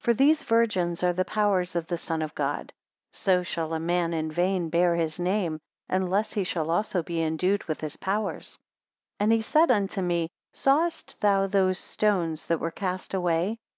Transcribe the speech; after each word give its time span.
For 0.00 0.12
these 0.12 0.42
virgins 0.42 1.02
are 1.02 1.14
the 1.14 1.24
powers 1.24 1.74
of 1.74 1.86
the 1.86 1.96
Son 1.96 2.20
of 2.20 2.34
God. 2.34 2.74
So 3.10 3.42
shall 3.42 3.72
a 3.72 3.80
man 3.80 4.12
in 4.12 4.30
vain 4.30 4.68
bear 4.68 4.96
his 4.96 5.18
name, 5.18 5.60
unless 5.88 6.34
he 6.34 6.44
shall 6.44 6.64
be 6.66 6.70
also 6.70 7.02
endued 7.08 7.64
with 7.64 7.80
his 7.80 7.96
powers. 7.96 8.58
123 9.16 9.20
And 9.24 9.32
he 9.32 9.40
said 9.40 9.70
unto 9.74 10.02
me, 10.02 10.28
sawest 10.52 11.18
thou 11.22 11.46
those 11.46 11.78
stones 11.78 12.48
that 12.48 12.60
were 12.60 12.70
cast 12.70 13.14
away? 13.14 13.56